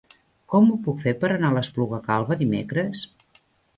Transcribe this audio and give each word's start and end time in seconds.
Com 0.53 0.69
ho 0.69 0.77
puc 0.87 1.03
fer 1.03 1.13
per 1.25 1.29
anar 1.35 1.51
a 1.53 1.55
l'Espluga 1.57 1.99
Calba 2.09 2.39
dimecres? 2.43 3.05